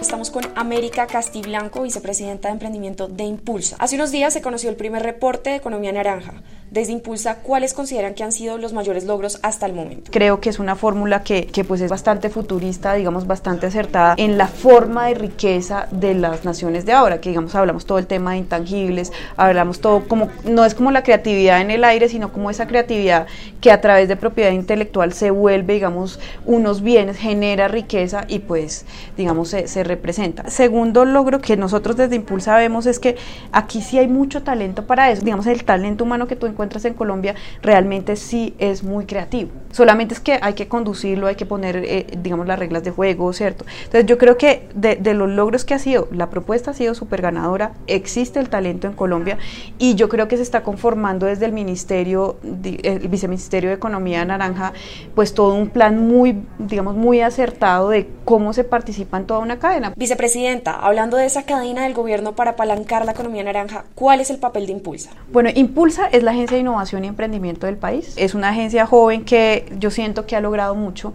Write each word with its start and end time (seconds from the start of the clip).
estamos 0.00 0.30
con 0.30 0.44
América 0.54 1.06
Castiblanco, 1.06 1.82
vicepresidenta 1.82 2.48
de 2.48 2.52
emprendimiento 2.52 3.08
de 3.08 3.24
Impulsa. 3.24 3.76
Hace 3.78 3.96
unos 3.96 4.12
días 4.12 4.32
se 4.32 4.42
conoció 4.42 4.70
el 4.70 4.76
primer 4.76 5.02
reporte 5.02 5.50
de 5.50 5.56
economía 5.56 5.92
naranja. 5.92 6.34
Desde 6.70 6.92
Impulsa, 6.92 7.36
¿cuáles 7.36 7.72
consideran 7.72 8.12
que 8.12 8.22
han 8.22 8.30
sido 8.30 8.58
los 8.58 8.74
mayores 8.74 9.04
logros 9.04 9.40
hasta 9.42 9.64
el 9.64 9.72
momento? 9.72 10.10
Creo 10.12 10.38
que 10.40 10.50
es 10.50 10.58
una 10.58 10.76
fórmula 10.76 11.22
que, 11.22 11.46
que 11.46 11.64
pues 11.64 11.80
es 11.80 11.90
bastante 11.90 12.28
futurista, 12.28 12.92
digamos 12.92 13.26
bastante 13.26 13.66
acertada 13.66 14.14
en 14.18 14.36
la 14.36 14.48
forma 14.48 15.06
de 15.06 15.14
riqueza 15.14 15.88
de 15.90 16.12
las 16.12 16.44
naciones 16.44 16.84
de 16.84 16.92
ahora, 16.92 17.22
que 17.22 17.30
digamos 17.30 17.54
hablamos 17.54 17.86
todo 17.86 17.98
el 17.98 18.06
tema 18.06 18.32
de 18.32 18.38
intangibles, 18.38 19.12
hablamos 19.38 19.80
todo 19.80 20.06
como, 20.06 20.28
no 20.44 20.66
es 20.66 20.74
como 20.74 20.90
la 20.90 21.02
creatividad 21.02 21.62
en 21.62 21.70
el 21.70 21.84
aire, 21.84 22.10
sino 22.10 22.32
como 22.32 22.50
esa 22.50 22.66
creatividad 22.66 23.26
que 23.62 23.72
a 23.72 23.80
través 23.80 24.08
de 24.08 24.16
propiedad 24.16 24.50
intelectual 24.50 25.14
se 25.14 25.30
vuelve, 25.30 25.72
digamos, 25.72 26.20
unos 26.44 26.82
bienes, 26.82 27.16
genera 27.16 27.68
riqueza 27.68 28.26
y 28.28 28.40
pues, 28.40 28.84
digamos, 29.16 29.48
se, 29.48 29.68
se 29.68 29.84
representa. 29.88 30.48
Segundo 30.48 31.04
logro 31.04 31.40
que 31.40 31.56
nosotros 31.56 31.96
desde 31.96 32.16
Impulsa 32.16 32.56
vemos 32.56 32.86
es 32.86 32.98
que 32.98 33.16
aquí 33.50 33.82
sí 33.82 33.98
hay 33.98 34.06
mucho 34.08 34.42
talento 34.42 34.86
para 34.86 35.10
eso, 35.10 35.22
digamos, 35.22 35.46
el 35.46 35.64
talento 35.64 36.04
humano 36.04 36.26
que 36.28 36.36
tú 36.36 36.46
encuentras 36.46 36.84
en 36.84 36.94
Colombia 36.94 37.34
realmente 37.62 38.14
sí 38.16 38.54
es 38.58 38.84
muy 38.84 39.06
creativo. 39.06 39.50
Solamente 39.70 40.14
es 40.14 40.20
que 40.20 40.38
hay 40.40 40.54
que 40.54 40.68
conducirlo, 40.68 41.26
hay 41.26 41.36
que 41.36 41.46
poner, 41.46 41.76
eh, 41.76 42.06
digamos, 42.18 42.46
las 42.46 42.58
reglas 42.58 42.84
de 42.84 42.90
juego, 42.90 43.32
¿cierto? 43.32 43.64
Entonces 43.84 44.06
yo 44.06 44.18
creo 44.18 44.36
que 44.36 44.68
de, 44.74 44.96
de 44.96 45.14
los 45.14 45.28
logros 45.28 45.64
que 45.64 45.74
ha 45.74 45.78
sido, 45.78 46.08
la 46.10 46.30
propuesta 46.30 46.70
ha 46.70 46.74
sido 46.74 46.94
súper 46.94 47.22
ganadora, 47.22 47.72
existe 47.86 48.40
el 48.40 48.48
talento 48.48 48.86
en 48.86 48.94
Colombia 48.94 49.38
y 49.78 49.94
yo 49.94 50.08
creo 50.08 50.28
que 50.28 50.36
se 50.36 50.42
está 50.42 50.62
conformando 50.62 51.26
desde 51.26 51.46
el 51.46 51.52
Ministerio, 51.52 52.36
el 52.42 53.08
Viceministerio 53.08 53.70
de 53.70 53.76
Economía 53.76 54.24
Naranja, 54.24 54.72
pues 55.14 55.34
todo 55.34 55.54
un 55.54 55.68
plan 55.68 56.06
muy, 56.06 56.42
digamos, 56.58 56.96
muy 56.96 57.20
acertado 57.20 57.90
de 57.90 58.08
cómo 58.24 58.52
se 58.52 58.64
participa 58.64 59.18
en 59.18 59.26
toda 59.26 59.40
una 59.40 59.58
cadena. 59.58 59.92
Vicepresidenta, 59.96 60.72
hablando 60.72 61.16
de 61.16 61.26
esa 61.26 61.44
cadena 61.44 61.84
del 61.84 61.94
gobierno 61.94 62.34
para 62.34 62.52
apalancar 62.52 63.04
la 63.04 63.12
economía 63.12 63.44
naranja, 63.44 63.84
¿cuál 63.94 64.20
es 64.20 64.30
el 64.30 64.38
papel 64.38 64.66
de 64.66 64.72
Impulsa? 64.72 65.10
Bueno, 65.32 65.50
Impulsa 65.54 66.08
es 66.12 66.22
la 66.22 66.32
agencia 66.32 66.56
de 66.56 66.62
innovación 66.62 67.04
y 67.04 67.08
emprendimiento 67.08 67.66
del 67.66 67.76
país. 67.76 68.14
Es 68.16 68.34
una 68.34 68.50
agencia 68.50 68.86
joven 68.86 69.24
que 69.24 69.57
yo 69.78 69.90
siento 69.90 70.26
que 70.26 70.36
ha 70.36 70.40
logrado 70.40 70.74
mucho 70.74 71.12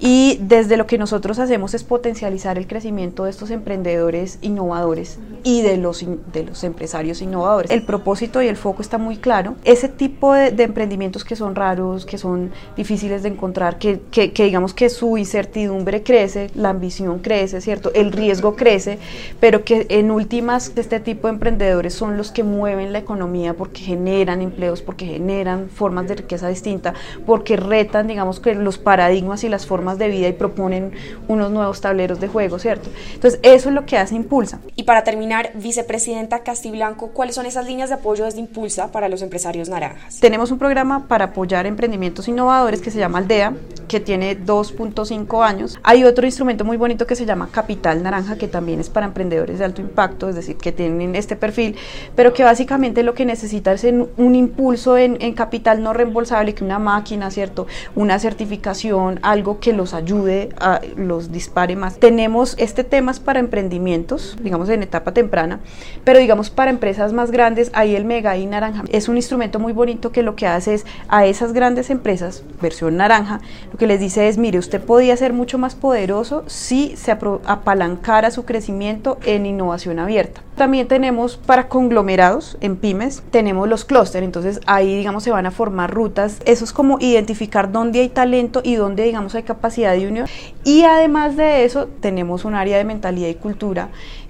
y 0.00 0.38
desde 0.40 0.78
lo 0.78 0.86
que 0.86 0.96
nosotros 0.96 1.38
hacemos 1.38 1.74
es 1.74 1.84
potencializar 1.84 2.56
el 2.56 2.66
crecimiento 2.66 3.24
de 3.24 3.30
estos 3.30 3.50
emprendedores 3.50 4.38
innovadores 4.40 5.18
y 5.44 5.60
de 5.60 5.76
los, 5.76 6.04
de 6.32 6.44
los 6.44 6.64
empresarios 6.64 7.20
innovadores. 7.20 7.70
El 7.70 7.82
propósito 7.82 8.40
y 8.40 8.48
el 8.48 8.56
foco 8.56 8.80
está 8.80 8.96
muy 8.96 9.18
claro. 9.18 9.56
Ese 9.64 9.88
tipo 9.88 10.32
de, 10.32 10.48
emprendimientos 10.62 11.24
que 11.24 11.36
son 11.36 11.54
raros, 11.54 12.06
que 12.06 12.16
son 12.16 12.50
difíciles 12.76 13.22
de 13.22 13.28
encontrar, 13.28 13.78
que, 13.78 14.00
que, 14.10 14.32
que, 14.32 14.44
digamos 14.44 14.72
que 14.72 14.88
su 14.88 15.18
incertidumbre 15.18 16.02
crece, 16.02 16.50
la 16.54 16.70
ambición 16.70 17.18
crece, 17.18 17.60
¿cierto? 17.60 17.92
El 17.94 18.12
riesgo 18.12 18.56
crece, 18.56 18.98
pero 19.38 19.64
que 19.64 19.86
en 19.90 20.10
últimas 20.10 20.72
este 20.76 21.00
tipo 21.00 21.28
de 21.28 21.34
emprendedores 21.34 21.92
son 21.92 22.16
los 22.16 22.30
que 22.30 22.42
mueven 22.42 22.92
la 22.92 22.98
economía 22.98 23.54
porque 23.54 23.82
generan 23.82 24.40
empleos, 24.40 24.80
porque 24.80 25.04
generan 25.04 25.68
formas 25.68 26.08
de 26.08 26.16
riqueza 26.16 26.48
distinta, 26.48 26.94
porque 27.26 27.56
retan, 27.56 28.06
digamos 28.06 28.40
que 28.40 28.54
los 28.54 28.78
paradigmas 28.78 29.44
y 29.44 29.50
las 29.50 29.66
formas 29.66 29.89
de 29.98 30.08
vida 30.08 30.28
y 30.28 30.32
proponen 30.32 30.92
unos 31.28 31.50
nuevos 31.50 31.80
tableros 31.80 32.20
de 32.20 32.28
juego, 32.28 32.58
¿cierto? 32.58 32.90
Entonces, 33.14 33.40
eso 33.42 33.68
es 33.68 33.74
lo 33.74 33.86
que 33.86 33.96
hace 33.96 34.14
Impulsa. 34.14 34.60
Y 34.76 34.84
para 34.84 35.04
terminar, 35.04 35.52
vicepresidenta 35.54 36.40
Castiblanco, 36.40 37.08
¿cuáles 37.08 37.34
son 37.34 37.46
esas 37.46 37.66
líneas 37.66 37.88
de 37.88 37.96
apoyo 37.96 38.24
desde 38.24 38.40
Impulsa 38.40 38.92
para 38.92 39.08
los 39.08 39.22
empresarios 39.22 39.68
naranjas? 39.68 40.20
Tenemos 40.20 40.50
un 40.50 40.58
programa 40.58 41.06
para 41.08 41.26
apoyar 41.26 41.66
emprendimientos 41.66 42.28
innovadores 42.28 42.80
que 42.80 42.90
se 42.90 42.98
llama 42.98 43.18
Aldea, 43.18 43.54
que 43.88 44.00
tiene 44.00 44.38
2.5 44.38 45.44
años. 45.44 45.78
Hay 45.82 46.04
otro 46.04 46.26
instrumento 46.26 46.64
muy 46.64 46.76
bonito 46.76 47.06
que 47.06 47.16
se 47.16 47.26
llama 47.26 47.48
Capital 47.50 48.02
Naranja, 48.02 48.36
que 48.36 48.48
también 48.48 48.80
es 48.80 48.88
para 48.88 49.06
emprendedores 49.06 49.58
de 49.58 49.64
alto 49.64 49.80
impacto, 49.80 50.28
es 50.28 50.34
decir, 50.34 50.56
que 50.56 50.72
tienen 50.72 51.16
este 51.16 51.36
perfil, 51.36 51.76
pero 52.14 52.32
que 52.32 52.44
básicamente 52.44 53.02
lo 53.02 53.14
que 53.14 53.24
necesita 53.24 53.72
es 53.72 53.84
un 53.84 54.34
impulso 54.34 54.96
en, 54.96 55.16
en 55.20 55.32
capital 55.34 55.82
no 55.82 55.92
reembolsable, 55.92 56.54
que 56.54 56.64
una 56.64 56.78
máquina, 56.78 57.30
¿cierto? 57.30 57.66
Una 57.96 58.18
certificación, 58.18 59.18
algo 59.22 59.58
que 59.58 59.72
los 59.80 59.94
ayude, 59.94 60.50
a 60.60 60.80
los 60.96 61.32
dispare 61.32 61.74
más. 61.74 61.96
Tenemos 61.98 62.54
este 62.58 62.84
tema 62.84 63.10
para 63.24 63.40
emprendimientos, 63.40 64.36
digamos 64.42 64.68
en 64.68 64.82
etapa 64.82 65.12
temprana, 65.12 65.60
pero 66.04 66.18
digamos 66.18 66.50
para 66.50 66.70
empresas 66.70 67.14
más 67.14 67.30
grandes, 67.30 67.70
ahí 67.72 67.96
el 67.96 68.04
Mega 68.04 68.36
y 68.36 68.44
Naranja 68.44 68.84
es 68.90 69.08
un 69.08 69.16
instrumento 69.16 69.58
muy 69.58 69.72
bonito 69.72 70.12
que 70.12 70.22
lo 70.22 70.36
que 70.36 70.46
hace 70.46 70.74
es 70.74 70.84
a 71.08 71.24
esas 71.24 71.54
grandes 71.54 71.88
empresas, 71.88 72.42
versión 72.60 72.98
naranja, 72.98 73.40
lo 73.72 73.78
que 73.78 73.86
les 73.86 74.00
dice 74.00 74.28
es, 74.28 74.36
mire, 74.36 74.58
usted 74.58 74.82
podía 74.82 75.16
ser 75.16 75.32
mucho 75.32 75.56
más 75.56 75.74
poderoso 75.74 76.44
si 76.46 76.94
se 76.96 77.10
apalancara 77.10 78.30
su 78.30 78.44
crecimiento 78.44 79.18
en 79.24 79.46
innovación 79.46 79.98
abierta. 79.98 80.42
También 80.60 80.88
tenemos 80.88 81.38
para 81.38 81.68
conglomerados 81.68 82.58
en 82.60 82.76
pymes, 82.76 83.22
tenemos 83.30 83.66
los 83.66 83.86
clústeres, 83.86 84.26
entonces 84.26 84.60
ahí 84.66 84.94
digamos 84.94 85.24
se 85.24 85.30
van 85.30 85.46
a 85.46 85.50
formar 85.50 85.90
rutas, 85.90 86.38
eso 86.44 86.66
es 86.66 86.74
como 86.74 86.98
identificar 87.00 87.72
dónde 87.72 88.00
hay 88.00 88.10
talento 88.10 88.60
y 88.62 88.74
dónde 88.74 89.04
digamos 89.04 89.34
hay 89.34 89.42
capacidad 89.42 89.94
de 89.94 90.06
unión. 90.06 90.26
Y 90.62 90.82
además 90.82 91.38
de 91.38 91.64
eso 91.64 91.86
tenemos 91.86 92.44
un 92.44 92.54
área 92.54 92.76
de 92.76 92.84
mentalidad 92.84 93.28
y 93.28 93.36
cultura 93.36 93.88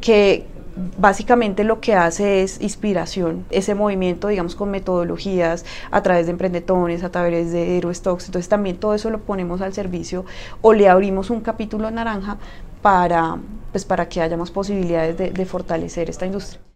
que 0.00 0.46
básicamente 0.96 1.64
lo 1.64 1.80
que 1.80 1.96
hace 1.96 2.44
es 2.44 2.60
inspiración, 2.60 3.44
ese 3.50 3.74
movimiento, 3.74 4.28
digamos, 4.28 4.54
con 4.54 4.70
metodologías 4.70 5.64
a 5.90 6.02
través 6.04 6.26
de 6.26 6.32
emprendetones, 6.32 7.02
a 7.02 7.10
través 7.10 7.50
de 7.50 7.76
Hero 7.76 7.92
Stocks, 7.92 8.26
entonces 8.26 8.48
también 8.48 8.76
todo 8.76 8.94
eso 8.94 9.10
lo 9.10 9.18
ponemos 9.18 9.60
al 9.60 9.74
servicio 9.74 10.24
o 10.60 10.72
le 10.72 10.88
abrimos 10.88 11.30
un 11.30 11.40
capítulo 11.40 11.90
naranja 11.90 12.38
para, 12.82 13.40
pues, 13.72 13.84
para 13.86 14.08
que 14.08 14.22
haya 14.22 14.36
más 14.38 14.52
posibilidades 14.52 15.16
de, 15.18 15.32
de 15.32 15.46
fortalecer 15.46 16.10
esta 16.10 16.26
industria. 16.26 16.62